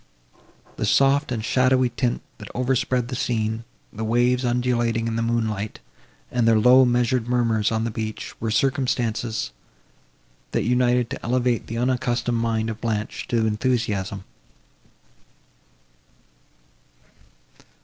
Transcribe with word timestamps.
The 0.77 0.85
soft 0.87 1.31
and 1.31 1.45
shadowy 1.45 1.89
tint, 1.89 2.23
that 2.39 2.49
overspread 2.55 3.09
the 3.09 3.15
scene, 3.15 3.65
the 3.93 4.03
waves, 4.03 4.43
undulating 4.43 5.05
in 5.07 5.15
the 5.15 5.21
moonlight, 5.21 5.79
and 6.31 6.47
their 6.47 6.57
low 6.57 6.81
and 6.81 6.91
measured 6.91 7.27
murmurs 7.27 7.71
on 7.71 7.83
the 7.83 7.91
beach, 7.91 8.33
were 8.41 8.49
circumstances, 8.49 9.51
that 10.53 10.63
united 10.63 11.11
to 11.11 11.23
elevate 11.23 11.67
the 11.67 11.77
unaccustomed 11.77 12.39
mind 12.39 12.71
of 12.71 12.81
Blanche 12.81 13.27
to 13.27 13.45
enthusiasm. 13.45 14.23